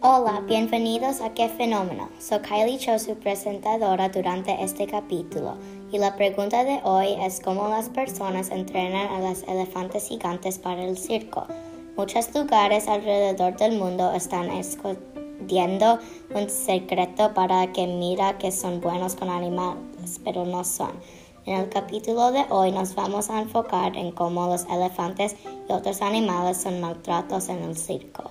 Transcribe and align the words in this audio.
Hola, 0.00 0.42
bienvenidos 0.48 1.20
a 1.20 1.34
¿Qué 1.34 1.48
fenómeno? 1.48 2.08
Soy 2.18 2.40
Kylie 2.40 2.78
Cho, 2.78 2.98
su 2.98 3.14
presentadora 3.14 4.08
durante 4.08 4.60
este 4.64 4.88
capítulo, 4.88 5.56
y 5.92 5.98
la 5.98 6.16
pregunta 6.16 6.64
de 6.64 6.80
hoy 6.82 7.12
es 7.20 7.38
cómo 7.40 7.68
las 7.68 7.88
personas 7.90 8.50
entrenan 8.50 9.06
a 9.12 9.20
los 9.20 9.44
elefantes 9.44 10.08
gigantes 10.08 10.58
para 10.58 10.82
el 10.82 10.98
circo. 10.98 11.46
Muchos 11.96 12.34
lugares 12.34 12.88
alrededor 12.88 13.56
del 13.56 13.78
mundo 13.78 14.12
están 14.12 14.50
escondiendo 14.50 16.00
un 16.34 16.50
secreto 16.50 17.34
para 17.34 17.72
que 17.72 17.86
mira 17.86 18.36
que 18.38 18.50
son 18.50 18.80
buenos 18.80 19.14
con 19.14 19.30
animales, 19.30 20.20
pero 20.24 20.44
no 20.44 20.64
son. 20.64 20.90
En 21.48 21.54
el 21.54 21.70
capítulo 21.70 22.30
de 22.30 22.44
hoy 22.50 22.72
nos 22.72 22.94
vamos 22.94 23.30
a 23.30 23.40
enfocar 23.40 23.96
en 23.96 24.12
cómo 24.12 24.48
los 24.48 24.66
elefantes 24.66 25.34
y 25.66 25.72
otros 25.72 26.02
animales 26.02 26.58
son 26.58 26.78
maltratos 26.82 27.48
en 27.48 27.62
el 27.62 27.74
circo. 27.74 28.30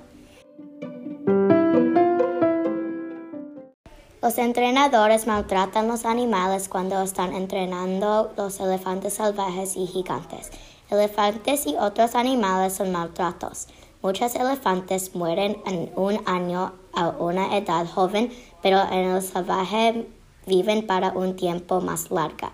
Los 4.21 4.37
entrenadores 4.37 5.25
maltratan 5.25 5.87
los 5.87 6.05
animales 6.05 6.69
cuando 6.69 7.01
están 7.01 7.33
entrenando 7.33 8.33
los 8.37 8.59
elefantes 8.59 9.15
salvajes 9.15 9.75
y 9.77 9.87
gigantes. 9.87 10.51
Elefantes 10.91 11.65
y 11.65 11.75
otros 11.75 12.13
animales 12.13 12.73
son 12.73 12.91
maltratos. 12.91 13.67
Muchos 14.03 14.35
elefantes 14.35 15.15
mueren 15.15 15.57
en 15.65 15.91
un 15.95 16.21
año 16.27 16.71
a 16.93 17.09
una 17.17 17.57
edad 17.57 17.87
joven, 17.87 18.31
pero 18.61 18.79
en 18.91 19.09
el 19.09 19.23
salvaje 19.23 20.07
viven 20.45 20.85
para 20.85 21.13
un 21.13 21.35
tiempo 21.35 21.81
más 21.81 22.11
largo. 22.11 22.51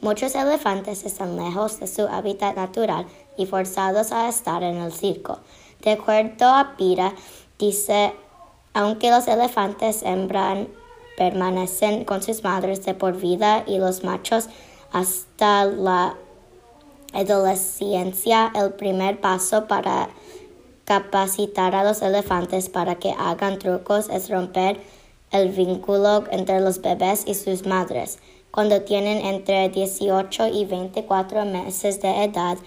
Muchos 0.00 0.34
elefantes 0.34 1.04
están 1.04 1.36
lejos 1.36 1.78
de 1.80 1.86
su 1.86 2.02
hábitat 2.02 2.56
natural 2.56 3.06
y 3.36 3.46
forzados 3.46 4.12
a 4.12 4.28
estar 4.28 4.62
en 4.62 4.78
el 4.78 4.92
circo. 4.92 5.40
De 5.82 5.92
acuerdo 5.92 6.48
a 6.48 6.74
Pira, 6.76 7.14
dice, 7.58 8.14
aunque 8.72 9.10
los 9.10 9.28
elefantes 9.28 10.02
hembran 10.02 10.68
permanecen 11.20 12.06
con 12.06 12.22
sus 12.22 12.42
madres 12.42 12.82
de 12.86 12.94
por 12.94 13.14
vida 13.14 13.62
y 13.66 13.76
los 13.76 14.04
machos 14.04 14.48
hasta 14.90 15.66
la 15.66 16.16
adolescencia. 17.12 18.50
El 18.54 18.72
primer 18.72 19.20
paso 19.20 19.66
para 19.66 20.08
capacitar 20.86 21.74
a 21.74 21.84
los 21.84 22.00
elefantes 22.00 22.70
para 22.70 22.94
que 22.94 23.14
hagan 23.18 23.58
trucos 23.58 24.08
es 24.08 24.30
romper 24.30 24.80
el 25.30 25.50
vínculo 25.50 26.24
entre 26.30 26.60
los 26.60 26.80
bebés 26.80 27.24
y 27.26 27.34
sus 27.34 27.66
madres. 27.66 28.18
Cuando 28.50 28.82
tienen 28.82 29.24
entre 29.24 29.68
18 29.68 30.48
y 30.48 30.64
24 30.64 31.44
meses 31.44 32.02
de 32.02 32.24
edad, 32.24 32.58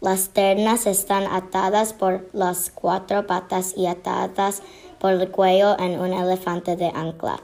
las 0.00 0.30
ternas 0.30 0.86
están 0.86 1.24
atadas 1.24 1.92
por 1.92 2.28
las 2.32 2.70
cuatro 2.70 3.26
patas 3.26 3.74
y 3.76 3.86
atadas 3.86 4.62
por 4.98 5.12
el 5.12 5.30
cuello 5.30 5.78
en 5.78 6.00
un 6.00 6.12
elefante 6.12 6.76
de 6.76 6.88
ancla 6.88 7.40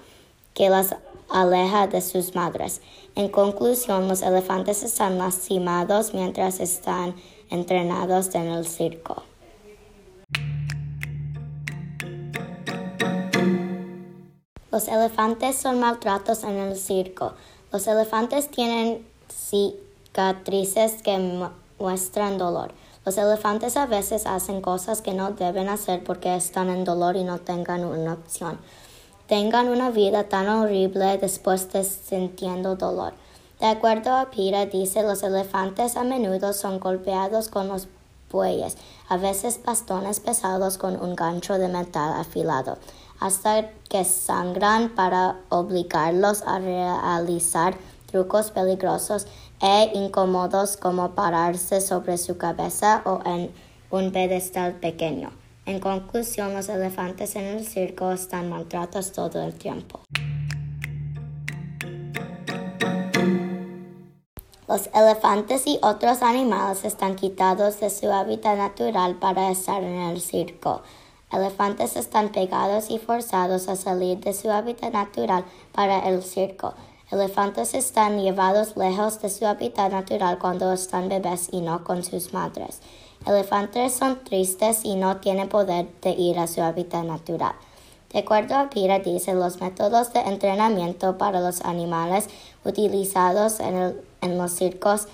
que 0.55 0.69
las 0.69 0.97
aleja 1.31 1.87
de 1.87 2.01
sus 2.01 2.35
madres. 2.35 2.81
En 3.15 3.29
conclusión, 3.29 4.09
los 4.09 4.23
elefantes 4.23 4.83
están 4.83 5.19
lastimados 5.19 6.15
mientras 6.15 6.61
están 6.61 7.15
entrenados 7.49 8.35
en 8.35 8.49
el 8.49 8.67
circo. 8.67 9.23
Los 14.79 14.87
elefantes 14.87 15.57
son 15.57 15.81
maltratos 15.81 16.45
en 16.45 16.57
el 16.57 16.77
circo. 16.77 17.33
Los 17.73 17.89
elefantes 17.89 18.49
tienen 18.49 19.05
cicatrices 19.29 21.03
que 21.03 21.19
muestran 21.81 22.39
dolor. 22.39 22.71
Los 23.05 23.19
elefantes 23.19 23.77
a 23.77 23.87
veces 23.87 24.25
hacen 24.25 24.61
cosas 24.61 25.03
que 25.03 25.15
no 25.15 25.33
deben 25.33 25.69
hacer 25.69 26.05
porque 26.05 26.37
están 26.37 26.71
en 26.71 26.85
dolor 26.85 27.17
y 27.17 27.25
no 27.25 27.39
tengan 27.39 27.85
una 27.85 28.13
opción 28.13 28.61
tengan 29.27 29.69
una 29.69 29.91
vida 29.91 30.25
tan 30.25 30.49
horrible 30.49 31.19
después 31.19 31.71
de 31.73 31.83
sintiendo 31.83 32.77
dolor. 32.77 33.15
De 33.61 33.67
acuerdo 33.67 34.15
a 34.15 34.31
Pira, 34.31 34.67
dice, 34.67 35.03
los 35.03 35.25
elefantes 35.25 35.97
a 35.97 36.05
menudo 36.05 36.53
son 36.53 36.79
golpeados 36.79 37.49
con 37.49 37.67
los 37.67 37.89
bueyes, 38.31 38.77
a 39.09 39.17
veces 39.17 39.61
bastones 39.65 40.21
pesados 40.21 40.79
con 40.79 41.01
un 41.01 41.15
gancho 41.15 41.59
de 41.59 41.69
metal 41.69 42.19
afilado, 42.19 42.79
hasta 43.21 43.71
que 43.89 44.05
sangran 44.05 44.91
para 44.95 45.37
obligarlos 45.49 46.43
a 46.43 46.59
realizar 46.59 47.77
trucos 48.07 48.51
peligrosos 48.51 49.27
e 49.61 49.91
incómodos 49.95 50.77
como 50.77 51.15
pararse 51.15 51.81
sobre 51.81 52.17
su 52.19 52.39
cabeza 52.39 53.03
o 53.05 53.21
en 53.25 53.51
un 53.91 54.13
pedestal 54.13 54.75
pequeño. 54.75 55.31
En 55.67 55.81
conclusión, 55.81 56.55
los 56.55 56.69
elefantes 56.69 57.37
en 57.37 57.45
el 57.45 57.67
circo 57.67 58.13
están 58.13 58.49
maltratados 58.49 59.13
todo 59.13 59.43
el 59.43 59.55
tiempo. 59.55 60.01
Los 64.67 64.91
elefantes 64.95 65.67
y 65.67 65.79
otros 65.83 66.23
animales 66.23 66.85
están 66.85 67.17
quitados 67.17 67.81
de 67.81 67.89
su 67.89 68.11
hábitat 68.11 68.59
natural 68.59 69.15
para 69.17 69.51
estar 69.51 69.83
en 69.83 70.01
el 70.11 70.21
circo. 70.21 70.83
Elefantes 71.31 71.97
están 71.97 72.31
pegados 72.31 72.91
y 72.91 72.99
forzados 72.99 73.69
a 73.69 73.77
salir 73.77 74.19
de 74.21 74.33
su 74.33 74.51
hábitat 74.51 74.93
natural 74.93 75.45
para 75.73 76.09
el 76.09 76.23
circo. 76.23 76.75
Elefantes 77.11 77.75
están 77.75 78.21
llevados 78.21 78.77
lejos 78.77 79.21
de 79.21 79.29
su 79.29 79.47
hábitat 79.47 79.93
natural 79.93 80.39
cuando 80.39 80.73
están 80.73 81.09
bebés 81.09 81.49
y 81.53 81.61
no 81.61 81.85
con 81.85 82.03
sus 82.03 82.33
madres. 82.33 82.81
Elefantes 83.27 83.93
son 83.95 84.25
tristes 84.25 84.81
y 84.85 84.97
no 84.97 85.19
tienen 85.19 85.49
poder 85.49 85.89
de 86.01 86.11
ir 86.11 86.39
a 86.39 86.47
su 86.47 86.63
hábitat 86.63 87.05
natural. 87.05 87.55
De 88.13 88.21
acuerdo 88.21 88.57
a 88.57 88.71
Pira, 88.71 89.01
dice, 89.01 89.35
los 89.35 89.61
métodos 89.61 90.15
de 90.15 90.21
entrenamiento 90.21 91.19
para 91.19 91.41
los 91.41 91.61
animales 91.61 92.29
utilizados 92.65 93.61
en, 93.61 94.01
en 94.23 94.39
los 94.39 94.53
circos 94.53 95.09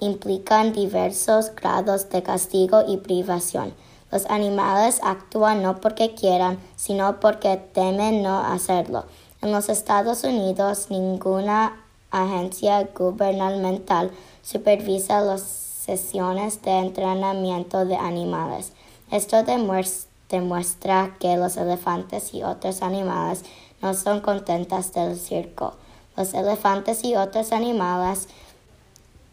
implican 0.00 0.72
diversos 0.72 1.54
grados 1.54 2.10
de 2.10 2.24
castigo 2.24 2.82
y 2.86 2.96
privación. 2.96 3.74
Los 4.12 4.26
animales 4.26 5.00
actúan 5.02 5.62
no 5.62 5.80
porque 5.80 6.14
quieran, 6.14 6.58
sino 6.76 7.18
porque 7.20 7.56
temen 7.56 8.22
no 8.22 8.38
hacerlo. 8.38 9.04
En 9.42 9.52
los 9.52 9.68
Estados 9.68 10.24
Unidos, 10.24 10.86
ninguna 10.90 11.84
agencia 12.10 12.88
gubernamental 12.96 14.10
supervisa 14.42 15.20
los 15.20 15.40
sesiones 15.42 16.62
de 16.62 16.78
entrenamiento 16.78 17.84
de 17.84 17.96
animales. 17.96 18.72
Esto 19.10 19.44
demuestra 19.44 21.16
que 21.20 21.36
los 21.36 21.56
elefantes 21.56 22.34
y 22.34 22.42
otros 22.42 22.82
animales 22.82 23.44
no 23.82 23.94
son 23.94 24.20
contentas 24.20 24.92
del 24.92 25.18
circo. 25.18 25.74
Los 26.16 26.32
elefantes 26.32 27.04
y 27.04 27.14
otros 27.14 27.52
animales 27.52 28.28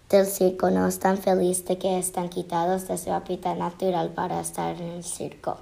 del 0.10 0.26
circo 0.26 0.70
no 0.70 0.88
están 0.88 1.18
felices 1.18 1.66
de 1.66 1.78
que 1.78 1.98
están 1.98 2.30
quitados 2.30 2.88
de 2.88 2.98
su 2.98 3.12
hábitat 3.12 3.58
natural 3.58 4.10
para 4.10 4.40
estar 4.40 4.80
en 4.80 4.88
el 4.90 5.04
circo. 5.04 5.58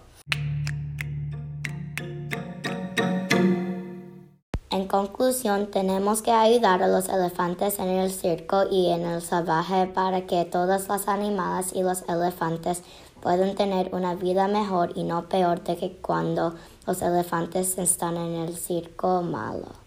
En 4.72 4.88
conclusión, 4.88 5.70
tenemos 5.70 6.22
que 6.22 6.32
ayudar 6.32 6.82
a 6.82 6.88
los 6.88 7.10
elefantes 7.10 7.78
en 7.78 7.90
el 7.90 8.10
circo 8.10 8.64
y 8.72 8.90
en 8.90 9.06
el 9.06 9.22
salvaje 9.22 9.88
para 9.88 10.26
que 10.26 10.46
todos 10.46 10.88
los 10.88 11.08
animales 11.10 11.74
y 11.74 11.84
los 11.84 12.04
elefantes 12.08 12.82
puedan 13.22 13.56
tener 13.56 13.94
una 13.94 14.16
vida 14.16 14.48
mejor 14.48 14.94
y 14.96 15.04
no 15.04 15.28
peor 15.28 15.62
de 15.64 15.76
que 15.76 15.98
cuando 15.98 16.56
los 16.88 17.02
elefantes 17.02 17.78
están 17.78 18.16
en 18.16 18.36
el 18.36 18.56
circo 18.56 19.22
malo. 19.22 19.81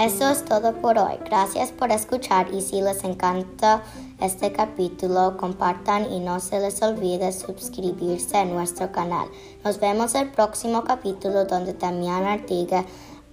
Eso 0.00 0.30
es 0.30 0.46
todo 0.46 0.72
por 0.80 0.96
hoy. 0.96 1.18
Gracias 1.26 1.72
por 1.72 1.92
escuchar 1.92 2.48
y 2.54 2.62
si 2.62 2.80
les 2.80 3.04
encanta 3.04 3.82
este 4.18 4.50
capítulo, 4.50 5.36
compartan 5.36 6.10
y 6.10 6.20
no 6.20 6.40
se 6.40 6.58
les 6.58 6.80
olvide 6.80 7.30
suscribirse 7.32 8.38
a 8.38 8.46
nuestro 8.46 8.90
canal. 8.92 9.28
Nos 9.62 9.78
vemos 9.78 10.14
el 10.14 10.30
próximo 10.30 10.84
capítulo 10.84 11.44
donde 11.44 11.74
también 11.74 12.24
Artiga 12.24 12.86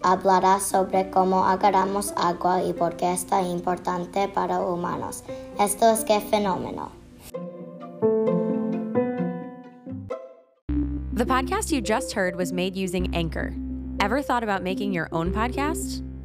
hablará 0.03 0.59
sobre 0.59 1.09
cómo 1.09 1.45
agarramos 1.45 2.13
agua 2.17 2.61
y 2.61 2.73
por 2.73 2.97
qué 2.97 3.13
está 3.13 3.41
importante 3.43 4.27
para 4.27 4.59
humanos. 4.59 5.23
Esto 5.57 5.89
es 5.89 6.03
qué 6.03 6.19
fenómeno. 6.19 6.91
The 11.13 11.25
podcast 11.25 11.71
you 11.71 11.79
just 11.79 12.11
heard 12.11 12.35
was 12.35 12.51
made 12.51 12.75
using 12.75 13.15
Anchor. 13.15 13.53
Ever 14.01 14.21
thought 14.21 14.43
about 14.43 14.63
making 14.63 14.91
your 14.91 15.07
own 15.13 15.31
podcast? 15.31 16.03